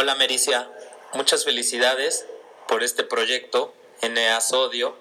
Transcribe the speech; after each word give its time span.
Hola 0.00 0.14
Mericia, 0.14 0.66
muchas 1.12 1.44
felicidades 1.44 2.24
por 2.68 2.82
este 2.82 3.04
proyecto 3.04 3.74
NA 4.00 4.40
Sodio 4.40 4.96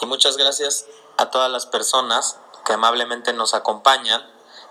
y 0.00 0.06
muchas 0.06 0.36
gracias 0.36 0.86
a 1.16 1.28
todas 1.32 1.50
las 1.50 1.66
personas 1.66 2.38
que 2.64 2.72
amablemente 2.72 3.32
nos 3.32 3.52
acompañan 3.54 4.24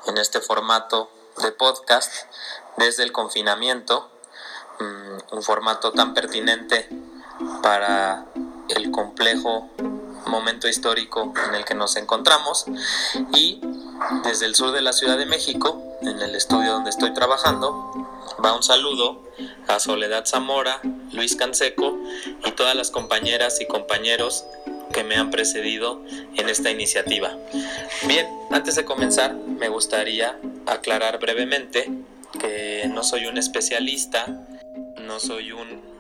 en 0.06 0.18
este 0.20 0.40
formato 0.40 1.12
de 1.44 1.52
podcast 1.52 2.10
desde 2.78 3.04
el 3.04 3.12
confinamiento, 3.12 4.10
mm, 4.80 5.36
un 5.36 5.44
formato 5.44 5.92
tan 5.92 6.14
pertinente 6.14 6.88
para 7.62 8.24
el 8.70 8.90
complejo 8.90 9.70
momento 10.28 10.70
histórico 10.70 11.34
en 11.46 11.56
el 11.56 11.66
que 11.66 11.76
nos 11.76 11.98
encontramos. 11.98 12.68
Y 13.34 13.60
desde 14.24 14.46
el 14.46 14.56
sur 14.56 14.72
de 14.72 14.82
la 14.82 14.94
Ciudad 14.94 15.18
de 15.18 15.26
México, 15.26 15.82
en 16.04 16.22
el 16.22 16.36
estudio 16.36 16.72
donde 16.72 16.90
estoy 16.90 17.14
trabajando, 17.14 18.07
va 18.44 18.56
un 18.56 18.64
saludo 18.64 19.24
a 19.68 19.80
Soledad 19.80 20.26
Zamora, 20.26 20.82
Luis 21.12 21.36
Canseco 21.36 21.98
y 22.46 22.52
todas 22.52 22.76
las 22.76 22.92
compañeras 22.92 23.60
y 23.62 23.68
compañeros 23.68 24.46
que 24.94 25.04
me 25.04 25.16
han 25.16 25.32
precedido 25.32 26.02
en 26.36 26.50
esta 26.50 26.72
iniciativa. 26.72 27.38
Bien, 28.08 28.28
antes 28.52 28.76
de 28.76 28.86
comenzar, 28.86 29.34
me 29.34 29.70
gustaría 29.70 30.40
aclarar 30.66 31.20
brevemente 31.20 31.90
que 32.40 32.90
no 32.94 33.04
soy 33.04 33.26
un 33.26 33.38
especialista, 33.38 34.26
no 35.02 35.20
soy 35.20 35.52
un 35.52 35.97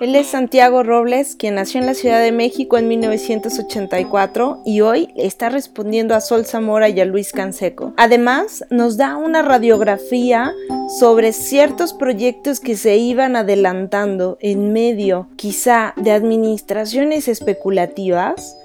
él 0.00 0.14
es 0.14 0.28
Santiago 0.28 0.82
Robles, 0.82 1.36
quien 1.36 1.56
nació 1.56 1.80
en 1.80 1.86
la 1.86 1.94
Ciudad 1.94 2.20
de 2.20 2.32
México 2.32 2.78
en 2.78 2.88
1984 2.88 4.62
y 4.64 4.80
hoy 4.80 5.08
está 5.16 5.48
respondiendo 5.48 6.14
a 6.14 6.20
Sol 6.20 6.46
Zamora 6.46 6.88
y 6.88 7.00
a 7.00 7.04
Luis 7.04 7.32
Canseco. 7.32 7.92
Además, 7.96 8.64
nos 8.70 8.96
da 8.96 9.16
una 9.16 9.42
radiografía 9.42 10.52
sobre 10.98 11.32
ciertos 11.32 11.92
proyectos 11.92 12.60
que 12.60 12.76
se 12.76 12.96
iban 12.96 13.36
adelantando 13.36 14.38
en 14.40 14.72
medio 14.72 15.28
quizá 15.36 15.94
de 15.96 16.12
administraciones 16.12 17.28
especulativas 17.28 18.56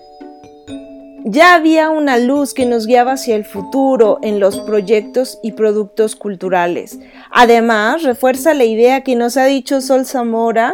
ya 1.26 1.54
había 1.54 1.90
una 1.90 2.18
luz 2.18 2.54
que 2.54 2.66
nos 2.66 2.88
guiaba 2.88 3.14
hacia 3.14 3.36
el 3.36 3.44
futuro 3.44 4.20
en 4.22 4.40
los 4.40 4.60
proyectos 4.62 5.38
y 5.44 5.52
productos 5.52 6.16
culturales. 6.16 6.98
Además, 7.30 8.04
refuerza 8.04 8.54
la 8.54 8.64
idea 8.64 9.04
que 9.04 9.16
nos 9.16 9.36
ha 9.36 9.46
dicho 9.46 9.82
Sol 9.82 10.06
Zamora 10.06 10.74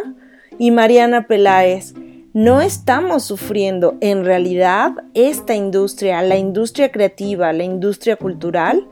y 0.58 0.70
Mariana 0.70 1.26
Peláez. 1.26 1.94
No 2.32 2.60
estamos 2.60 3.24
sufriendo, 3.24 3.96
en 4.00 4.24
realidad, 4.24 4.92
esta 5.14 5.54
industria, 5.54 6.20
la 6.22 6.36
industria 6.36 6.92
creativa, 6.92 7.52
la 7.52 7.64
industria 7.64 8.16
cultural, 8.16 8.86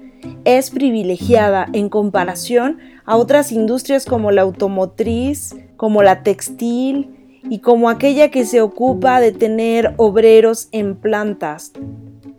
es 0.44 0.70
privilegiada 0.70 1.66
en 1.74 1.90
comparación 1.90 2.78
a 3.04 3.16
otras 3.16 3.52
industrias 3.52 4.06
como 4.06 4.30
la 4.30 4.42
automotriz, 4.42 5.54
como 5.76 6.02
la 6.02 6.22
textil, 6.22 7.14
y 7.48 7.58
como 7.58 7.90
aquella 7.90 8.30
que 8.30 8.44
se 8.44 8.60
ocupa 8.60 9.20
de 9.20 9.32
tener 9.32 9.94
obreros 9.96 10.68
en 10.72 10.96
plantas. 10.96 11.72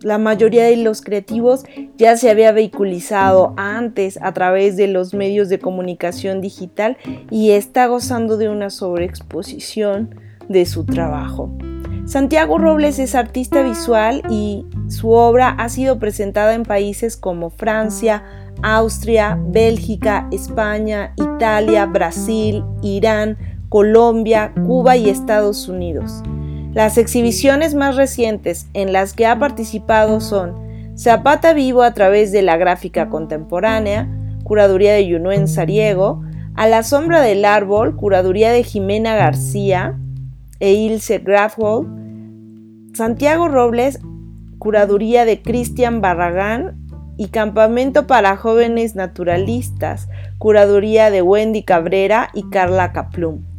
La 0.06 0.18
mayoría 0.18 0.66
de 0.66 0.76
los 0.76 1.02
creativos 1.02 1.64
ya 1.96 2.16
se 2.16 2.30
había 2.30 2.52
vehiculizado 2.52 3.54
antes 3.56 4.20
a 4.22 4.32
través 4.32 4.76
de 4.76 4.86
los 4.86 5.14
medios 5.14 5.48
de 5.48 5.58
comunicación 5.58 6.40
digital 6.40 6.96
y 7.28 7.50
está 7.50 7.88
gozando 7.88 8.36
de 8.36 8.48
una 8.48 8.70
sobreexposición 8.70 10.14
de 10.48 10.64
su 10.64 10.86
trabajo. 10.86 11.50
Santiago 12.04 12.56
Robles 12.56 13.00
es 13.00 13.16
artista 13.16 13.62
visual 13.62 14.22
y 14.30 14.64
su 14.86 15.10
obra 15.10 15.48
ha 15.48 15.68
sido 15.68 15.98
presentada 15.98 16.54
en 16.54 16.62
países 16.62 17.16
como 17.16 17.50
Francia, 17.50 18.22
Austria, 18.62 19.36
Bélgica, 19.48 20.28
España, 20.30 21.14
Italia, 21.16 21.84
Brasil, 21.86 22.62
Irán, 22.80 23.36
Colombia, 23.68 24.54
Cuba 24.54 24.96
y 24.96 25.10
Estados 25.10 25.68
Unidos. 25.68 26.22
Las 26.76 26.98
exhibiciones 26.98 27.74
más 27.74 27.96
recientes 27.96 28.66
en 28.74 28.92
las 28.92 29.14
que 29.14 29.24
ha 29.24 29.38
participado 29.38 30.20
son 30.20 30.54
Zapata 30.94 31.54
Vivo 31.54 31.82
a 31.82 31.94
través 31.94 32.32
de 32.32 32.42
la 32.42 32.58
gráfica 32.58 33.08
contemporánea, 33.08 34.10
curaduría 34.44 34.92
de 34.92 35.06
Yunuen 35.06 35.48
Sariego, 35.48 36.22
A 36.54 36.68
la 36.68 36.82
sombra 36.82 37.22
del 37.22 37.46
árbol, 37.46 37.96
curaduría 37.96 38.52
de 38.52 38.62
Jimena 38.62 39.14
García 39.14 39.98
e 40.60 40.74
Ilse 40.74 41.24
Santiago 42.92 43.48
Robles, 43.48 43.98
curaduría 44.58 45.24
de 45.24 45.40
Cristian 45.40 46.02
Barragán 46.02 46.76
y 47.16 47.28
Campamento 47.28 48.06
para 48.06 48.36
Jóvenes 48.36 48.94
Naturalistas, 48.94 50.10
curaduría 50.36 51.10
de 51.10 51.22
Wendy 51.22 51.62
Cabrera 51.62 52.28
y 52.34 52.50
Carla 52.50 52.92
Kaplum. 52.92 53.55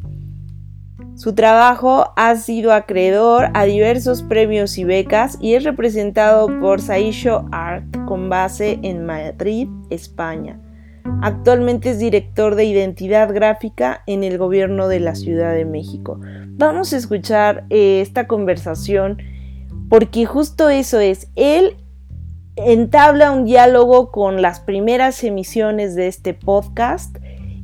Su 1.18 1.34
trabajo 1.34 2.14
ha 2.16 2.36
sido 2.36 2.72
acreedor 2.72 3.50
a 3.56 3.64
diversos 3.64 4.22
premios 4.22 4.78
y 4.78 4.84
becas 4.84 5.36
y 5.42 5.56
es 5.56 5.64
representado 5.64 6.60
por 6.60 6.80
Saisho 6.80 7.50
Art 7.52 7.88
con 8.06 8.30
base 8.30 8.78
en 8.84 9.04
Madrid, 9.04 9.68
España. 9.90 10.62
Actualmente 11.24 11.90
es 11.90 11.98
director 11.98 12.54
de 12.54 12.66
identidad 12.66 13.34
gráfica 13.34 14.04
en 14.06 14.24
el 14.24 14.38
gobierno 14.38 14.88
de 14.88 15.00
la 15.00 15.16
Ciudad 15.16 15.56
de 15.56 15.66
México. 15.66 16.20
Vamos 16.50 16.94
a 16.94 16.98
escuchar 16.98 17.66
eh, 17.72 18.00
esta 18.02 18.28
conversación 18.28 19.18
porque 19.90 20.28
justo 20.28 20.70
eso 20.70 21.00
es, 21.00 21.32
él 21.36 21.78
entabla 22.58 23.32
un 23.32 23.44
diálogo 23.44 24.12
con 24.12 24.44
las 24.44 24.60
primeras 24.60 25.24
emisiones 25.24 25.96
de 25.96 26.10
este 26.10 26.36
podcast 26.36 27.18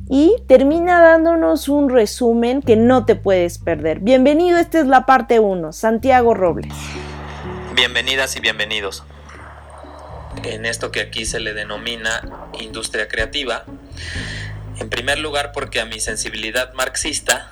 y 0.08 0.36
termina 0.46 1.00
dándonos 1.00 1.68
un 1.68 1.88
resumen 1.88 2.62
que 2.62 2.76
no 2.76 3.04
te 3.04 3.16
puedes 3.16 3.58
perder. 3.58 4.00
Bienvenido, 4.00 4.58
esta 4.58 4.80
es 4.80 4.86
la 4.86 5.06
parte 5.06 5.40
1, 5.40 5.72
Santiago 5.72 6.34
Robles. 6.34 6.72
Bienvenidas 7.74 8.36
y 8.36 8.40
bienvenidos. 8.40 9.04
En 10.42 10.66
esto 10.66 10.90
que 10.90 11.00
aquí 11.00 11.24
se 11.24 11.40
le 11.40 11.54
denomina 11.54 12.48
industria 12.60 13.08
creativa, 13.08 13.64
en 14.78 14.90
primer 14.90 15.18
lugar 15.18 15.52
porque 15.52 15.80
a 15.80 15.86
mi 15.86 16.00
sensibilidad 16.00 16.72
marxista 16.74 17.50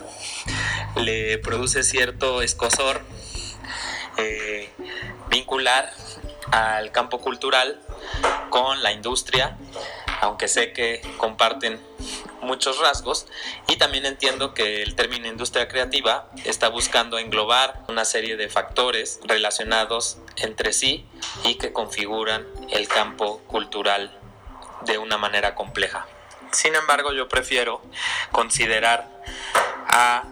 le 0.96 1.38
produce 1.38 1.84
cierto 1.84 2.42
escosor 2.42 3.00
eh, 4.18 4.68
vincular 5.30 5.90
al 6.50 6.92
campo 6.92 7.18
cultural 7.20 7.80
con 8.50 8.82
la 8.82 8.92
industria, 8.92 9.56
aunque 10.20 10.48
sé 10.48 10.72
que 10.72 11.00
comparten 11.16 11.80
muchos 12.42 12.78
rasgos 12.78 13.26
y 13.68 13.76
también 13.76 14.04
entiendo 14.04 14.52
que 14.52 14.82
el 14.82 14.94
término 14.94 15.28
industria 15.28 15.68
creativa 15.68 16.28
está 16.44 16.68
buscando 16.68 17.18
englobar 17.18 17.82
una 17.88 18.04
serie 18.04 18.36
de 18.36 18.48
factores 18.48 19.20
relacionados 19.24 20.18
entre 20.36 20.72
sí 20.72 21.06
y 21.44 21.54
que 21.54 21.72
configuran 21.72 22.46
el 22.70 22.88
campo 22.88 23.38
cultural 23.46 24.18
de 24.82 24.98
una 24.98 25.16
manera 25.16 25.54
compleja. 25.54 26.06
Sin 26.50 26.74
embargo, 26.74 27.12
yo 27.12 27.28
prefiero 27.28 27.80
considerar 28.32 29.08
a 29.88 30.24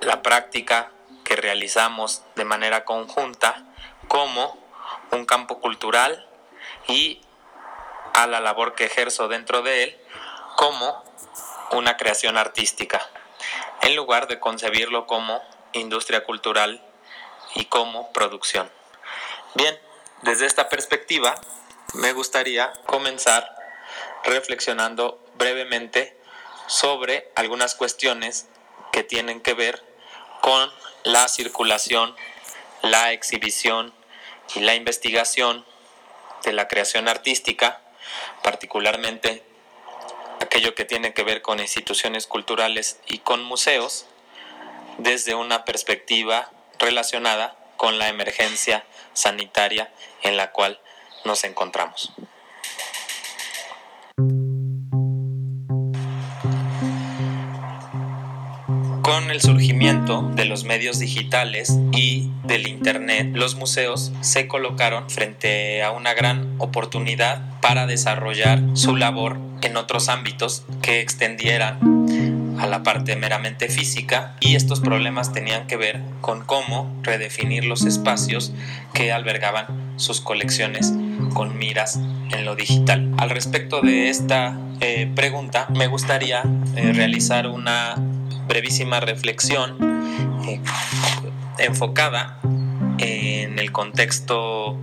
la 0.00 0.22
práctica 0.22 0.92
que 1.24 1.36
realizamos 1.36 2.22
de 2.36 2.44
manera 2.44 2.84
conjunta 2.84 3.66
como 4.08 4.56
un 5.10 5.26
campo 5.26 5.60
cultural 5.60 6.26
y 6.88 7.20
a 8.14 8.26
la 8.26 8.40
labor 8.40 8.74
que 8.74 8.84
ejerzo 8.84 9.28
dentro 9.28 9.62
de 9.62 9.84
él 9.84 10.03
como 10.56 11.04
una 11.72 11.96
creación 11.96 12.36
artística, 12.36 13.08
en 13.82 13.96
lugar 13.96 14.28
de 14.28 14.40
concebirlo 14.40 15.06
como 15.06 15.42
industria 15.72 16.24
cultural 16.24 16.82
y 17.54 17.66
como 17.66 18.12
producción. 18.12 18.70
Bien, 19.54 19.78
desde 20.22 20.46
esta 20.46 20.68
perspectiva 20.68 21.34
me 21.94 22.12
gustaría 22.12 22.72
comenzar 22.86 23.54
reflexionando 24.24 25.22
brevemente 25.36 26.18
sobre 26.66 27.30
algunas 27.36 27.74
cuestiones 27.74 28.48
que 28.92 29.02
tienen 29.02 29.40
que 29.40 29.54
ver 29.54 29.82
con 30.40 30.70
la 31.04 31.28
circulación, 31.28 32.16
la 32.82 33.12
exhibición 33.12 33.92
y 34.54 34.60
la 34.60 34.74
investigación 34.74 35.64
de 36.44 36.52
la 36.52 36.68
creación 36.68 37.08
artística, 37.08 37.80
particularmente 38.42 39.44
aquello 40.44 40.74
que 40.74 40.84
tiene 40.84 41.12
que 41.12 41.24
ver 41.24 41.42
con 41.42 41.58
instituciones 41.58 42.26
culturales 42.26 43.00
y 43.06 43.18
con 43.18 43.42
museos, 43.42 44.06
desde 44.98 45.34
una 45.34 45.64
perspectiva 45.64 46.50
relacionada 46.78 47.56
con 47.76 47.98
la 47.98 48.08
emergencia 48.08 48.84
sanitaria 49.12 49.92
en 50.22 50.36
la 50.36 50.52
cual 50.52 50.80
nos 51.24 51.44
encontramos. 51.44 52.12
Con 59.02 59.30
el 59.30 59.40
surgimiento 59.42 60.22
de 60.34 60.44
los 60.44 60.64
medios 60.64 60.98
digitales 60.98 61.78
y 61.92 62.30
del 62.44 62.66
Internet, 62.66 63.28
los 63.34 63.54
museos 63.54 64.12
se 64.22 64.48
colocaron 64.48 65.10
frente 65.10 65.82
a 65.82 65.90
una 65.90 66.14
gran 66.14 66.54
oportunidad 66.58 67.60
para 67.60 67.86
desarrollar 67.86 68.60
su 68.72 68.96
labor 68.96 69.38
en 69.64 69.76
otros 69.76 70.08
ámbitos 70.08 70.64
que 70.82 71.00
extendieran 71.00 71.78
a 72.58 72.66
la 72.66 72.82
parte 72.82 73.16
meramente 73.16 73.68
física 73.68 74.36
y 74.40 74.54
estos 74.54 74.80
problemas 74.80 75.32
tenían 75.32 75.66
que 75.66 75.76
ver 75.76 76.00
con 76.20 76.44
cómo 76.44 76.94
redefinir 77.02 77.64
los 77.64 77.84
espacios 77.84 78.52
que 78.92 79.12
albergaban 79.12 79.66
sus 79.96 80.20
colecciones 80.20 80.92
con 81.32 81.58
miras 81.58 81.96
en 81.96 82.44
lo 82.44 82.54
digital. 82.56 83.12
Al 83.18 83.30
respecto 83.30 83.80
de 83.80 84.08
esta 84.08 84.56
eh, 84.80 85.10
pregunta, 85.14 85.66
me 85.70 85.86
gustaría 85.86 86.42
eh, 86.76 86.92
realizar 86.92 87.48
una 87.48 87.94
brevísima 88.46 89.00
reflexión 89.00 89.76
eh, 90.46 90.60
enfocada 91.58 92.38
en 92.98 93.58
el 93.58 93.72
contexto 93.72 94.78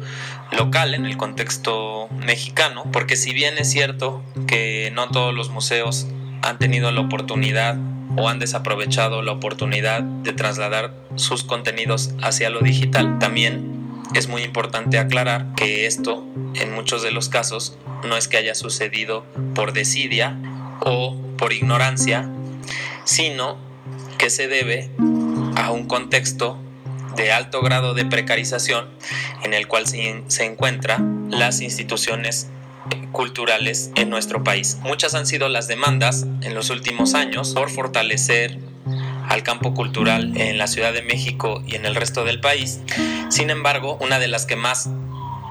local, 0.52 0.94
en 0.94 1.06
el 1.06 1.18
contexto 1.18 2.08
mexicano, 2.10 2.84
porque 2.92 3.16
si 3.16 3.34
bien 3.34 3.58
es 3.58 3.70
cierto 3.70 4.24
que 4.48 4.92
no 4.94 5.10
todos 5.10 5.34
los 5.34 5.50
museos 5.50 6.08
han 6.42 6.58
tenido 6.58 6.92
la 6.92 7.02
oportunidad 7.02 7.78
o 8.18 8.28
han 8.28 8.40
desaprovechado 8.40 9.22
la 9.22 9.32
oportunidad 9.32 10.02
de 10.02 10.34
trasladar 10.34 10.94
sus 11.16 11.44
contenidos 11.44 12.12
hacia 12.22 12.50
lo 12.50 12.60
digital, 12.60 13.20
también 13.20 13.72
es 14.14 14.28
muy 14.28 14.44
importante 14.44 15.00
aclarar 15.00 15.54
que 15.56 15.86
esto 15.86 16.26
en 16.56 16.74
muchos 16.74 17.02
de 17.02 17.12
los 17.12 17.30
casos 17.30 17.78
no 18.08 18.18
es 18.18 18.28
que 18.28 18.38
haya 18.38 18.56
sucedido 18.56 19.26
por 19.56 19.74
desidia 19.74 20.38
o 20.82 21.16
por 21.38 21.54
ignorancia, 21.54 22.30
sino 23.06 23.58
que 24.18 24.30
se 24.30 24.48
debe 24.48 24.90
a 25.56 25.72
un 25.72 25.88
contexto 25.88 26.58
de 27.16 27.32
alto 27.32 27.62
grado 27.62 27.94
de 27.94 28.06
precarización 28.06 28.90
en 29.44 29.54
el 29.54 29.68
cual 29.68 29.88
se, 29.88 30.24
se 30.28 30.46
encuentran 30.46 31.28
las 31.30 31.62
instituciones 31.62 32.48
culturales 33.12 33.92
en 33.96 34.10
nuestro 34.10 34.44
país. 34.44 34.78
Muchas 34.82 35.14
han 35.14 35.28
sido 35.28 35.50
las 35.50 35.68
demandas 35.68 36.26
en 36.42 36.56
los 36.56 36.70
últimos 36.70 37.14
años 37.14 37.54
por 37.54 37.70
fortalecer 37.70 38.60
al 39.30 39.44
campo 39.44 39.74
cultural 39.74 40.36
en 40.36 40.58
la 40.58 40.68
Ciudad 40.68 40.94
de 40.94 41.02
México 41.02 41.64
y 41.66 41.76
en 41.76 41.86
el 41.86 41.96
resto 41.96 42.24
del 42.26 42.40
país. 42.42 42.80
Sin 43.30 43.50
embargo, 43.50 43.98
una 44.02 44.20
de 44.20 44.28
las 44.28 44.46
que 44.46 44.56
más 44.56 44.90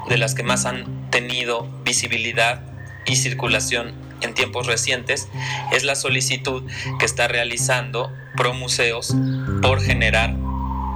de 0.08 0.18
las 0.18 0.34
que 0.34 0.42
más 0.42 0.66
han 0.66 1.10
tenido 1.10 1.68
visibilidad 1.84 2.62
y 3.06 3.16
circulación 3.16 3.94
en 4.22 4.34
tiempos 4.34 4.66
recientes 4.66 5.28
es 5.72 5.84
la 5.84 5.94
solicitud 5.94 6.64
que 6.98 7.06
está 7.06 7.28
realizando 7.28 8.12
Promuseos 8.36 9.14
por 9.62 9.80
generar 9.80 10.34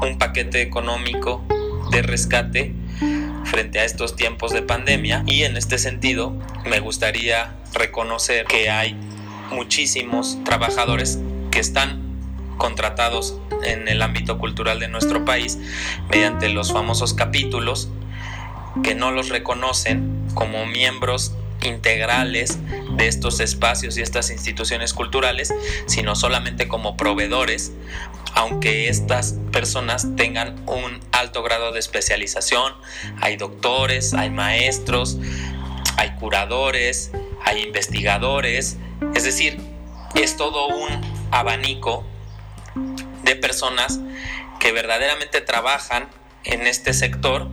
un 0.03 0.19
paquete 0.19 0.63
económico 0.63 1.45
de 1.91 2.03
rescate 2.03 2.75
frente 3.45 3.79
a 3.79 3.85
estos 3.85 4.17
tiempos 4.17 4.53
de 4.53 4.63
pandemia. 4.63 5.23
Y 5.27 5.43
en 5.43 5.57
este 5.57 5.79
sentido 5.79 6.37
me 6.67 6.81
gustaría 6.81 7.55
reconocer 7.73 8.47
que 8.47 8.71
hay 8.71 8.97
muchísimos 9.51 10.39
trabajadores 10.45 11.19
que 11.51 11.61
están 11.61 12.03
contratados 12.57 13.39
en 13.65 13.89
el 13.89 14.03
ámbito 14.03 14.39
cultural 14.39 14.81
de 14.81 14.89
nuestro 14.89 15.25
país 15.25 15.59
mediante 16.11 16.49
los 16.49 16.73
famosos 16.73 17.15
capítulos 17.15 17.89
que 18.83 18.95
no 18.95 19.11
los 19.11 19.29
reconocen 19.29 20.27
como 20.35 20.67
miembros 20.67 21.35
integrales 21.63 22.59
de 22.97 23.09
estos 23.09 23.41
espacios 23.41 23.97
y 23.97 24.03
estas 24.03 24.31
instituciones 24.31 24.93
culturales, 24.93 25.55
sino 25.87 26.15
solamente 26.15 26.69
como 26.69 26.97
proveedores, 26.97 27.73
aunque 28.35 28.89
estas 28.89 29.37
personas 29.53 30.07
tengan 30.17 30.63
un 30.69 31.01
alto 31.13 31.43
grado 31.43 31.73
de 31.73 31.79
especialización. 31.79 32.75
Hay 33.21 33.37
doctores, 33.37 34.13
hay 34.15 34.31
maestros, 34.31 35.19
hay 35.97 36.11
curadores, 36.17 37.13
hay 37.45 37.63
investigadores, 37.63 38.77
es 39.15 39.25
decir, 39.25 39.61
es 40.15 40.37
todo 40.37 40.69
un 40.69 41.01
abanico 41.31 42.05
de 43.23 43.37
personas 43.37 44.01
que 44.61 44.73
verdaderamente 44.73 45.41
trabajan 45.41 46.09
en 46.45 46.67
este 46.67 46.93
sector 46.93 47.49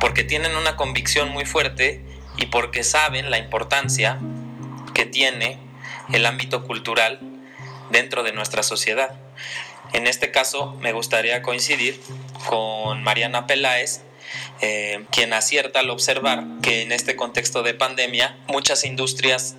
porque 0.00 0.24
tienen 0.24 0.56
una 0.56 0.76
convicción 0.76 1.30
muy 1.30 1.46
fuerte 1.46 2.04
y 2.36 2.46
porque 2.46 2.84
saben 2.84 3.30
la 3.30 3.38
importancia 3.38 4.18
que 4.92 5.06
tiene 5.06 5.58
el 6.12 6.26
ámbito 6.26 6.64
cultural 6.64 7.20
dentro 7.90 8.22
de 8.22 8.32
nuestra 8.32 8.62
sociedad. 8.62 9.14
En 9.94 10.08
este 10.08 10.32
caso 10.32 10.76
me 10.80 10.92
gustaría 10.92 11.40
coincidir 11.40 12.00
con 12.48 13.04
Mariana 13.04 13.46
Peláez, 13.46 14.00
eh, 14.60 15.04
quien 15.12 15.32
acierta 15.32 15.78
al 15.78 15.90
observar 15.90 16.44
que 16.62 16.82
en 16.82 16.90
este 16.90 17.14
contexto 17.14 17.62
de 17.62 17.74
pandemia 17.74 18.36
muchas 18.48 18.84
industrias 18.84 19.54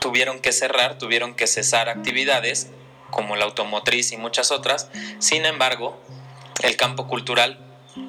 tuvieron 0.00 0.40
que 0.40 0.52
cerrar, 0.52 0.96
tuvieron 0.96 1.34
que 1.34 1.46
cesar 1.46 1.90
actividades 1.90 2.68
como 3.10 3.36
la 3.36 3.44
automotriz 3.44 4.10
y 4.12 4.16
muchas 4.16 4.52
otras. 4.52 4.88
Sin 5.18 5.44
embargo, 5.44 6.00
el 6.62 6.76
campo 6.76 7.06
cultural 7.06 7.58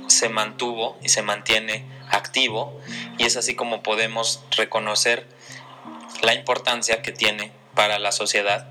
se 0.08 0.30
mantuvo 0.30 0.98
y 1.02 1.10
se 1.10 1.24
mantiene 1.24 1.86
activo 2.10 2.80
y 3.18 3.26
es 3.26 3.36
así 3.36 3.54
como 3.54 3.84
podemos 3.84 4.42
reconocer 4.56 5.28
la 6.22 6.34
importancia 6.34 7.02
que 7.02 7.12
tiene 7.12 7.52
para 7.76 8.00
la 8.00 8.14
sociedad 8.14 8.70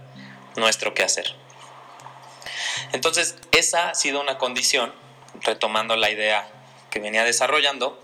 nuestro 0.56 0.94
quehacer. 0.94 1.34
Entonces, 2.92 3.36
esa 3.52 3.90
ha 3.90 3.94
sido 3.94 4.20
una 4.20 4.38
condición, 4.38 4.92
retomando 5.42 5.96
la 5.96 6.10
idea 6.10 6.50
que 6.90 7.00
venía 7.00 7.24
desarrollando, 7.24 8.00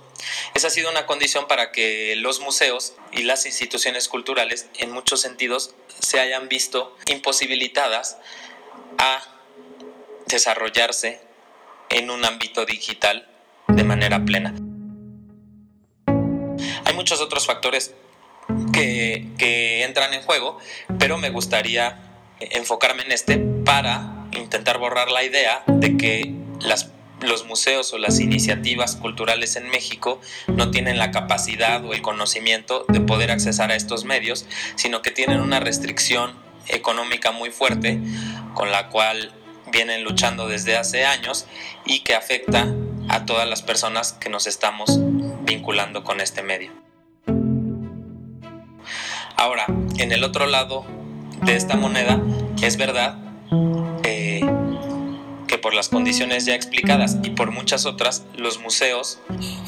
esa 0.55 0.69
ha 0.69 0.71
sido 0.71 0.91
una 0.91 1.07
condición 1.07 1.47
para 1.49 1.73
que 1.73 2.15
los 2.17 2.41
museos 2.41 2.95
y 3.13 3.23
las 3.23 3.47
instituciones 3.47 4.09
culturales, 4.09 4.69
en 4.79 4.91
muchos 4.91 5.21
sentidos, 5.21 5.75
se 6.01 6.21
hayan 6.21 6.49
visto 6.49 6.97
imposibilitadas 7.07 8.19
a 8.99 9.23
desarrollarse 10.27 11.21
en 11.91 12.11
un 12.11 12.25
ámbito 12.25 12.65
digital 12.65 13.29
de 13.69 13.85
manera 13.85 14.25
plena. 14.25 14.55
Hay 16.85 16.95
muchos 16.95 17.21
otros 17.21 17.47
factores 17.47 17.95
que, 18.73 19.85
entran 19.85 20.15
en 20.15 20.23
juego, 20.23 20.59
pero 20.99 21.19
me 21.19 21.31
gustaría 21.31 21.99
enfocarme 22.41 23.03
en 23.03 23.13
este 23.13 23.39
para 23.39 24.14
intentar 24.45 24.79
borrar 24.79 25.11
la 25.11 25.25
idea 25.25 25.65
de 25.67 25.97
que 25.97 26.35
los 27.21 27.47
museos 27.47 27.93
o 27.93 27.99
las 27.99 28.21
iniciativas 28.21 28.95
culturales 28.97 29.57
en 29.57 29.69
México 29.71 30.21
no 30.47 30.71
tienen 30.71 30.99
la 30.99 31.11
capacidad 31.11 31.85
o 31.85 31.95
el 31.95 32.03
conocimiento 32.03 32.85
de 32.89 33.01
poder 33.01 33.31
accesar 33.31 33.71
a 33.71 33.75
estos 33.75 34.05
medios, 34.05 34.47
sino 34.77 35.03
que 35.03 35.11
tienen 35.11 35.41
una 35.41 35.61
restricción 35.61 36.33
económica 36.69 37.33
muy 37.33 37.51
fuerte 37.51 38.01
con 38.55 38.71
la 38.71 38.89
cual 38.89 39.33
vienen 39.73 40.05
luchando 40.05 40.47
desde 40.47 40.77
hace 40.77 41.05
años 41.05 41.47
y 41.87 42.01
que 42.01 42.15
afecta 42.15 42.67
a 43.09 43.25
todas 43.25 43.49
las 43.49 43.63
personas 43.63 44.13
que 44.13 44.29
nos 44.29 44.47
estamos 44.47 44.99
vinculando 45.45 46.05
con 46.05 46.21
este 46.21 46.43
medio. 46.43 46.71
Ahora, 49.37 49.67
en 49.99 50.13
el 50.13 50.23
otro 50.23 50.47
lado 50.47 50.85
de 51.43 51.57
esta 51.57 51.77
moneda, 51.77 52.21
es 52.63 52.77
verdad 52.77 53.19
por 55.65 55.73
las 55.73 55.89
condiciones 55.89 56.45
ya 56.45 56.55
explicadas 56.55 57.17
y 57.23 57.31
por 57.31 57.51
muchas 57.51 57.87
otras, 57.87 58.23
los 58.37 58.61
museos 58.61 59.19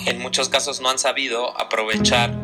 en 0.05 0.19
muchos 0.19 0.51
casos 0.51 0.83
no 0.83 0.91
han 0.91 0.99
sabido 0.99 1.59
aprovechar 1.59 2.39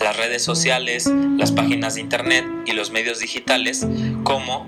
las 0.00 0.16
redes 0.16 0.42
sociales, 0.42 1.08
las 1.36 1.52
páginas 1.52 1.94
de 1.94 2.00
internet 2.00 2.44
y 2.66 2.72
los 2.72 2.90
medios 2.90 3.20
digitales 3.20 3.86
como 4.24 4.66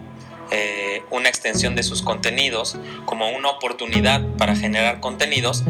eh, 0.52 1.02
una 1.10 1.28
extensión 1.28 1.74
de 1.74 1.82
sus 1.82 2.02
contenidos, 2.02 2.78
como 3.04 3.28
una 3.30 3.48
oportunidad 3.48 4.24
para 4.38 4.54
generar 4.54 5.00
contenidos, 5.00 5.64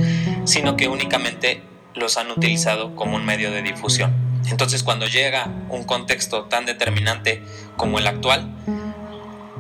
sino 0.45 0.77
que 0.77 0.89
únicamente 0.89 1.63
los 1.95 2.19
han 2.19 2.31
utilizado 2.31 2.95
como 2.95 3.17
un 3.17 3.25
medio 3.25 3.51
de 3.53 3.63
difusión. 3.63 4.15
Entonces 4.51 4.83
cuando 4.83 5.07
llega 5.07 5.51
un 5.71 5.85
contexto 5.85 6.45
tan 6.45 6.67
determinante 6.67 7.43
como 7.79 7.99
el 7.99 8.07
actual 8.07 8.51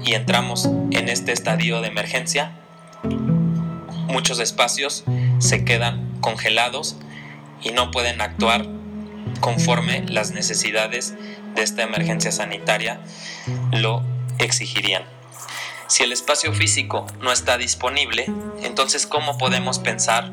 y 0.04 0.12
entramos 0.12 0.66
en 0.66 1.08
este 1.08 1.32
estadio 1.32 1.80
de 1.80 1.88
emergencia, 1.88 2.59
muchos 4.08 4.38
espacios 4.40 5.04
se 5.38 5.64
quedan 5.64 6.20
congelados 6.20 6.96
y 7.62 7.70
no 7.70 7.90
pueden 7.90 8.20
actuar 8.20 8.66
conforme 9.40 10.02
las 10.08 10.32
necesidades 10.32 11.14
de 11.54 11.62
esta 11.62 11.82
emergencia 11.82 12.32
sanitaria 12.32 13.00
lo 13.72 14.02
exigirían. 14.38 15.04
Si 15.86 16.02
el 16.04 16.12
espacio 16.12 16.52
físico 16.52 17.06
no 17.20 17.32
está 17.32 17.58
disponible, 17.58 18.26
entonces 18.62 19.06
¿cómo 19.06 19.38
podemos 19.38 19.78
pensar 19.78 20.30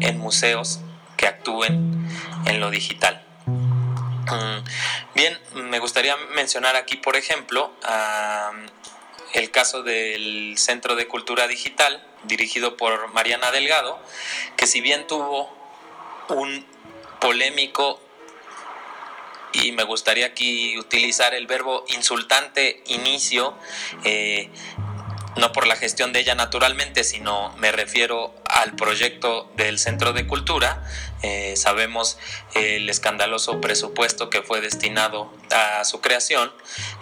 en 0.00 0.18
museos 0.18 0.80
que 1.16 1.26
actúen 1.26 2.08
en 2.46 2.60
lo 2.60 2.70
digital? 2.70 3.22
Mm, 3.46 4.64
bien, 5.14 5.38
me 5.54 5.78
gustaría 5.80 6.16
mencionar 6.34 6.76
aquí, 6.76 6.96
por 6.96 7.16
ejemplo, 7.16 7.72
el 9.32 9.50
caso 9.50 9.82
del 9.82 10.54
Centro 10.58 10.96
de 10.96 11.06
Cultura 11.06 11.46
Digital, 11.46 12.06
dirigido 12.24 12.76
por 12.76 13.12
Mariana 13.12 13.50
Delgado, 13.50 13.98
que 14.56 14.66
si 14.66 14.80
bien 14.80 15.06
tuvo 15.06 15.50
un 16.28 16.66
polémico 17.20 18.00
y 19.52 19.72
me 19.72 19.82
gustaría 19.84 20.26
aquí 20.26 20.78
utilizar 20.78 21.34
el 21.34 21.46
verbo 21.46 21.84
insultante 21.88 22.82
inicio, 22.86 23.54
eh, 24.04 24.48
no 25.36 25.52
por 25.52 25.66
la 25.66 25.76
gestión 25.76 26.12
de 26.12 26.20
ella 26.20 26.34
naturalmente, 26.34 27.04
sino 27.04 27.54
me 27.56 27.72
refiero 27.72 28.34
al 28.46 28.74
proyecto 28.74 29.50
del 29.56 29.78
Centro 29.78 30.12
de 30.12 30.26
Cultura. 30.26 30.84
Eh, 31.22 31.54
sabemos 31.56 32.18
el 32.54 32.88
escandaloso 32.88 33.60
presupuesto 33.60 34.30
que 34.30 34.42
fue 34.42 34.60
destinado 34.60 35.32
a 35.50 35.84
su 35.84 36.00
creación 36.00 36.52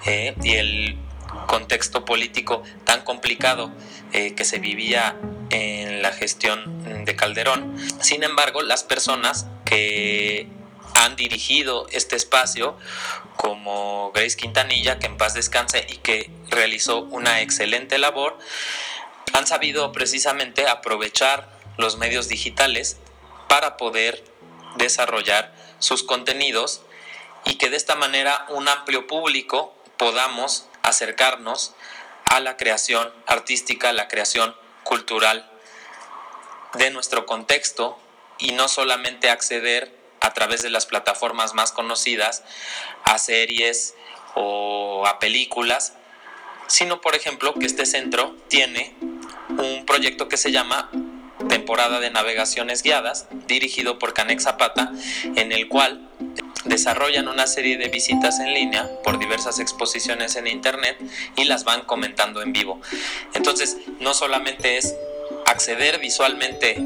eh, 0.07 0.35
y 0.43 0.55
el 0.55 0.99
contexto 1.49 2.05
político 2.05 2.62
tan 2.85 3.02
complicado 3.02 3.73
que 4.12 4.45
se 4.45 4.61
vivía 4.61 5.17
en 5.50 6.02
la 6.02 6.12
gestión 6.12 7.05
de 7.05 7.17
Calderón. 7.17 7.76
Sin 8.00 8.23
embargo, 8.23 8.62
las 8.62 8.85
personas 8.85 9.47
que 9.64 10.47
han 10.95 11.17
dirigido 11.17 11.87
este 11.90 12.14
espacio, 12.14 12.76
como 13.37 14.12
Grace 14.12 14.37
Quintanilla, 14.37 14.99
que 14.99 15.07
en 15.07 15.17
paz 15.17 15.35
descanse 15.35 15.85
y 15.88 15.97
que 15.97 16.31
realizó 16.50 17.00
una 17.00 17.40
excelente 17.40 17.99
labor, 17.99 18.38
han 19.33 19.47
sabido 19.47 19.90
precisamente 19.93 20.69
aprovechar 20.69 21.49
los 21.76 21.97
medios 21.97 22.28
digitales 22.28 22.99
para 23.49 23.76
poder 23.76 24.23
desarrollar 24.76 25.55
sus 25.78 26.02
contenidos 26.02 26.83
y 27.45 27.55
que 27.55 27.71
de 27.71 27.76
esta 27.76 27.95
manera 27.95 28.47
un 28.50 28.69
amplio 28.69 29.07
público 29.07 29.75
podamos 29.97 30.68
acercarnos 30.88 31.75
a 32.25 32.40
la 32.40 32.57
creación 32.57 33.12
artística, 33.26 33.90
a 33.90 33.92
la 33.92 34.09
creación 34.09 34.54
cultural 34.85 35.50
de 36.75 36.90
nuestro 36.90 37.26
contexto 37.26 37.99
y 38.38 38.52
no 38.52 38.68
solamente 38.68 39.30
acceder 39.30 39.97
a 40.21 40.33
través 40.35 40.62
de 40.62 40.71
las 40.71 40.87
plataformas 40.87 41.54
más 41.54 41.73
conocidas 41.73 42.45
a 43.04 43.18
series 43.18 43.95
o 44.35 45.07
a 45.07 45.18
películas, 45.18 45.95
sino 46.66 47.00
por 47.00 47.14
ejemplo 47.14 47.54
que 47.54 47.66
este 47.66 47.87
centro 47.87 48.37
tiene 48.49 48.95
un 49.49 49.85
proyecto 49.87 50.28
que 50.28 50.37
se 50.37 50.52
llama 50.52 50.90
Temporada 51.49 52.00
de 52.00 52.11
Navegaciones 52.11 52.83
Guiadas, 52.83 53.26
dirigido 53.47 53.99
por 53.99 54.12
Canex 54.12 54.45
Zapata, 54.45 54.92
en 55.37 55.52
el 55.52 55.68
cual 55.68 56.09
desarrollan 56.65 57.29
una 57.29 57.47
serie 57.47 57.77
de 57.77 57.88
visitas 57.88 58.41
en 58.41 58.53
línea 58.55 58.88
por 59.03 59.19
diversas 59.19 59.59
exposiciones 59.59 60.37
en 60.37 60.47
internet 60.47 60.99
y 61.37 61.45
las 61.45 61.65
van 61.65 61.83
comentando 61.83 62.43
en 62.43 62.53
vivo. 62.53 62.81
Entonces, 63.35 63.77
no 64.00 64.15
solamente 64.15 64.79
es 64.79 64.95
acceder 65.47 65.99
visualmente 65.99 66.79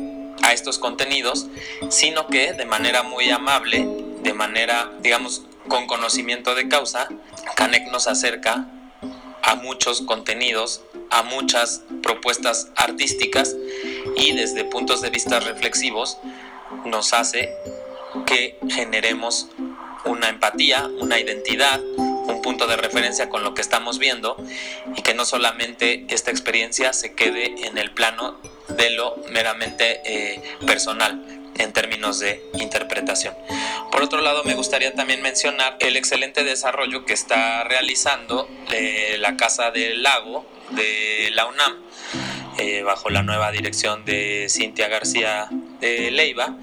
a 0.43 0.53
estos 0.53 0.79
contenidos, 0.79 1.47
sino 1.91 2.27
que 2.27 2.53
de 2.53 2.67
manera 2.67 3.03
muy 3.03 3.31
amable, 3.31 3.87
de 4.23 4.35
manera, 4.35 4.91
digamos, 5.01 5.43
con 5.69 5.87
conocimiento 5.87 6.55
de 6.55 6.69
causa, 6.69 7.09
Canek 7.57 7.91
nos 7.91 8.09
acerca 8.09 8.67
a 9.43 9.55
muchos 9.57 10.03
contenidos, 10.03 10.83
a 11.11 11.23
muchas 11.23 11.83
propuestas 12.03 12.69
artísticas 12.77 13.57
y 14.17 14.33
desde 14.33 14.65
puntos 14.65 15.03
de 15.03 15.11
vista 15.11 15.41
reflexivos 15.41 16.19
nos 16.85 17.13
hace 17.13 17.55
que 18.27 18.59
generemos 18.69 19.49
una 20.05 20.29
empatía, 20.29 20.89
una 21.01 21.19
identidad, 21.19 21.81
un 21.81 22.41
punto 22.43 22.67
de 22.67 22.77
referencia 22.77 23.29
con 23.29 23.45
lo 23.45 23.55
que 23.55 23.63
estamos 23.63 23.99
viendo 23.99 24.37
y 24.97 25.03
que 25.03 25.15
no 25.15 25.25
solamente 25.25 26.07
esta 26.09 26.31
experiencia 26.31 26.93
se 26.93 27.15
quede 27.15 27.67
en 27.67 27.79
el 27.79 27.93
plano 27.93 28.39
de 28.69 28.91
lo 28.91 29.17
meramente 29.31 30.01
eh, 30.05 30.43
personal 30.67 31.25
en 31.59 31.73
términos 31.73 32.19
de 32.19 32.43
interpretación. 32.55 33.35
Por 33.91 34.03
otro 34.03 34.21
lado, 34.23 34.43
me 34.45 34.55
gustaría 34.55 34.95
también 34.95 35.21
mencionar 35.23 35.77
el 35.81 35.97
excelente 35.97 36.45
desarrollo 36.45 37.05
que 37.05 37.13
está 37.13 37.65
realizando 37.65 38.49
eh, 38.73 39.17
la 39.19 39.37
Casa 39.37 39.71
del 39.71 40.03
Lago 40.03 40.47
de 40.71 41.31
la 41.33 41.47
UNAM, 41.47 41.83
eh, 42.59 42.83
bajo 42.83 43.11
la 43.11 43.23
nueva 43.23 43.51
dirección 43.53 44.05
de 44.05 44.47
Cintia 44.49 44.89
García 44.89 45.49
Leiva. 45.83 46.57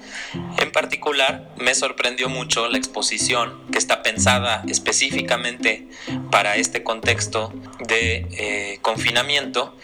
En 0.58 0.72
particular, 0.72 1.50
me 1.56 1.74
sorprendió 1.74 2.28
mucho 2.28 2.68
la 2.68 2.78
exposición 2.78 3.66
que 3.70 3.78
está 3.78 4.02
pensada 4.02 4.62
específicamente 4.68 5.86
para 6.30 6.56
este 6.56 6.82
contexto 6.82 7.52
de 7.80 8.78
confinamiento 8.82 9.76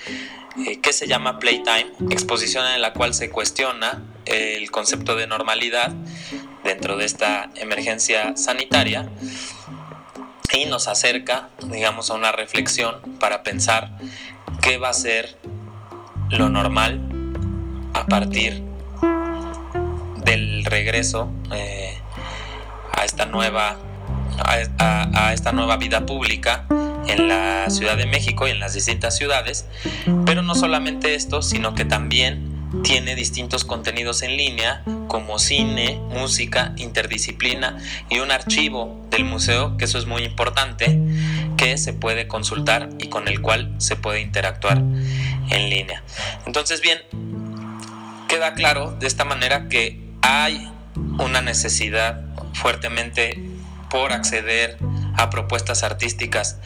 eh, 0.65 0.81
que 0.81 0.95
se 0.95 1.07
llama 1.07 1.39
Playtime, 1.39 1.93
exposición 2.11 2.65
en 2.75 2.81
la 2.81 2.95
cual 2.95 3.13
se 3.13 3.29
cuestiona 3.29 4.03
el 4.25 4.71
concepto 4.71 5.15
de 5.15 5.27
normalidad 5.27 5.93
dentro 6.65 6.97
de 6.97 7.05
esta 7.05 7.51
emergencia 7.57 8.39
sanitaria 8.39 9.07
y 10.55 10.65
nos 10.65 10.89
acerca, 10.89 11.51
digamos, 11.67 12.11
a 12.11 12.15
una 12.15 12.33
reflexión 12.33 13.01
para 13.21 13.43
pensar 13.43 13.99
qué 14.63 14.79
va 14.79 14.89
a 14.89 14.95
ser 14.95 15.37
lo 16.31 16.49
normal 16.49 17.03
a 17.93 18.07
partir 18.07 18.66
del 20.27 20.65
regreso 20.67 21.33
eh, 21.53 21.97
a 22.93 23.05
esta 23.07 23.25
nueva 23.25 23.79
a, 24.39 25.33
esta 25.33 25.53
nueva 25.53 25.77
vida 25.77 26.05
pública 26.07 26.67
en 27.07 27.29
la 27.29 27.71
Ciudad 27.71 27.97
de 27.97 28.07
México 28.07 28.47
y 28.47 28.51
en 28.51 28.61
las 28.61 28.75
distintas 28.75 29.17
ciudades, 29.17 29.67
pero 30.27 30.43
no 30.43 30.55
solamente 30.55 31.15
esto, 31.15 31.41
sino 31.41 31.75
que 31.75 31.85
también 31.85 32.55
tiene 32.83 33.15
distintos 33.15 33.65
contenidos 33.65 34.23
en 34.23 34.37
línea 34.37 34.83
como 35.09 35.39
cine, 35.39 36.01
música, 36.11 36.75
interdisciplina 36.77 37.79
y 38.11 38.19
un 38.19 38.31
archivo 38.33 39.07
del 39.11 39.25
museo, 39.25 39.77
que 39.77 39.85
eso 39.85 39.99
es 39.99 40.07
muy 40.07 40.25
importante, 40.25 41.01
que 41.57 41.79
se 41.79 41.93
puede 41.93 42.27
consultar 42.27 42.91
y 42.99 43.09
con 43.09 43.29
el 43.29 43.41
cual 43.41 43.75
se 43.79 43.97
puede 43.97 44.21
interactuar 44.21 44.79
en 44.79 45.71
línea. 45.71 46.03
Entonces 46.45 46.83
bien, 46.83 46.99
queda 48.29 48.55
claro 48.55 48.97
de 48.99 49.07
esta 49.07 49.25
manera 49.25 49.69
que 49.69 50.06
hay 50.27 50.69
una 51.19 51.41
necesidad 51.41 52.21
fuertemente 52.53 53.41
por 53.89 54.13
acceder 54.13 54.77
a 55.17 55.31
propuestas 55.31 55.85
artísticas 55.85 56.59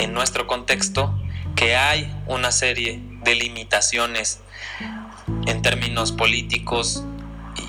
en 0.00 0.12
nuestro 0.12 0.48
contexto 0.48 1.16
que 1.54 1.76
hay 1.76 2.12
una 2.26 2.50
serie 2.50 3.00
de 3.22 3.36
limitaciones 3.36 4.40
en 5.46 5.62
términos 5.62 6.10
políticos, 6.10 7.04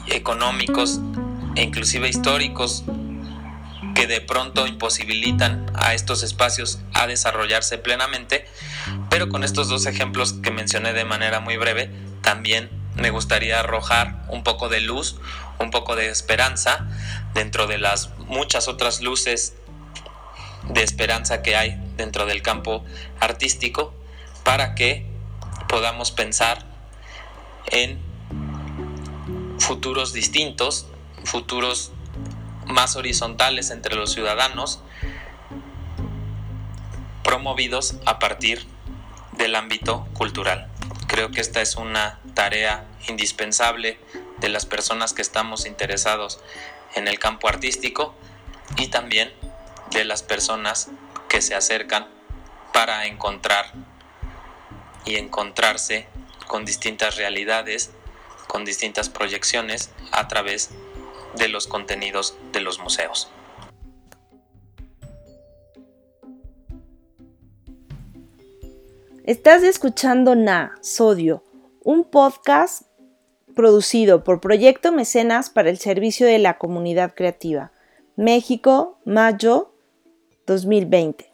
económicos 0.08 1.01
e 1.56 1.62
inclusive 1.62 2.10
históricos 2.10 2.84
que 3.94 4.08
de 4.08 4.22
pronto 4.22 4.65
imposibilitan 4.65 5.67
a 5.75 5.94
estos 5.94 6.24
espacios 6.24 6.79
a 6.94 7.06
desarrollarse 7.06 7.77
plenamente, 7.77 8.46
pero 9.12 9.29
con 9.29 9.44
estos 9.44 9.70
dos 9.70 9.86
ejemplos 9.86 10.34
que 10.34 10.50
mencioné 10.50 10.94
de 10.94 11.06
manera 11.06 11.41
muy 11.41 11.58
breve, 11.58 11.91
también 12.22 12.72
me 12.98 13.10
gustaría 13.12 13.60
arrojar 13.60 14.25
un 14.30 14.44
poco 14.44 14.70
de 14.70 14.82
luz, 14.82 15.18
un 15.60 15.72
poco 15.72 15.96
de 15.96 16.10
esperanza 16.10 16.88
dentro 17.34 17.68
de 17.68 17.77
las 17.77 18.10
muchas 18.18 18.68
otras 18.68 19.01
luces 19.01 19.56
de 20.70 20.84
esperanza 20.84 21.42
que 21.42 21.56
hay 21.56 21.80
dentro 21.96 22.25
del 22.25 22.42
campo 22.42 22.84
artístico 23.20 23.94
para 24.44 24.75
que 24.75 25.06
podamos 25.68 26.12
pensar 26.12 26.66
en 27.72 28.00
futuros 29.60 30.13
distintos, 30.13 30.88
futuros 31.24 31.92
más 32.66 32.96
horizontales 32.96 33.72
entre 33.72 33.96
los 33.96 34.12
ciudadanos, 34.13 34.82
promovidos 37.24 37.96
a 38.06 38.20
partir 38.20 38.66
del 39.34 39.56
ámbito 39.56 40.08
cultural. 40.13 40.68
Creo 41.08 41.32
que 41.32 41.42
esta 41.42 41.62
es 41.62 41.75
una 41.75 42.20
tarea 42.38 42.86
indispensable 43.08 43.98
de 44.38 44.50
las 44.50 44.67
personas 44.67 45.13
que 45.13 45.24
estamos 45.24 45.65
interesados 45.65 46.39
en 46.94 47.08
el 47.08 47.17
campo 47.17 47.50
artístico 47.50 48.13
y 48.75 48.89
también 48.89 49.34
de 49.89 50.06
las 50.06 50.22
personas 50.22 50.89
que 51.29 51.41
se 51.41 51.56
acercan 51.56 52.08
para 52.74 53.08
encontrar 53.08 53.74
y 55.03 55.15
encontrarse 55.15 56.06
con 56.46 56.63
distintas 56.63 57.15
realidades, 57.15 57.89
con 58.48 58.65
distintas 58.65 59.10
proyecciones 59.10 59.89
a 60.12 60.27
través 60.27 60.70
de 61.38 61.48
los 61.48 61.65
contenidos 61.65 62.36
de 62.51 62.62
los 62.62 62.77
museos. 62.77 63.32
Estás 69.24 69.63
escuchando 69.63 70.36
Na 70.36 70.77
Sodio, 70.82 71.44
un 71.88 72.03
podcast 72.03 72.82
producido 73.56 74.25
por 74.25 74.41
Proyecto 74.41 74.91
Mecenas 74.91 75.50
para 75.50 75.70
el 75.70 75.77
Servicio 75.77 76.27
de 76.27 76.38
la 76.38 76.58
Comunidad 76.58 77.13
Creativa. 77.15 77.72
México, 78.17 78.98
mayo 79.06 79.72
2020. 80.48 81.32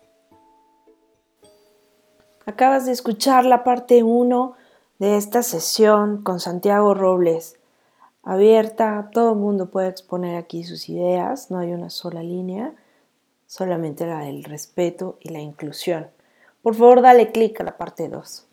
Acabas 2.45 2.85
de 2.85 2.91
escuchar 2.91 3.45
la 3.45 3.63
parte 3.63 4.03
1 4.03 4.53
de 4.99 5.17
esta 5.17 5.41
sesión 5.41 6.21
con 6.21 6.39
Santiago 6.39 6.93
Robles. 6.93 7.55
Abierta, 8.21 9.09
todo 9.11 9.31
el 9.31 9.39
mundo 9.39 9.71
puede 9.71 9.87
exponer 9.87 10.35
aquí 10.35 10.65
sus 10.65 10.87
ideas, 10.87 11.49
no 11.49 11.57
hay 11.57 11.73
una 11.73 11.89
sola 11.89 12.21
línea. 12.21 12.75
solamente 13.47 14.05
la 14.05 14.19
del 14.19 14.43
respeto 14.43 15.17
y 15.19 15.29
la 15.29 15.39
inclusión. 15.39 16.11
Por 16.61 16.75
favor, 16.75 17.01
dale 17.01 17.31
clic 17.31 17.59
a 17.59 17.63
la 17.63 17.75
parte 17.75 18.07
2. 18.07 18.52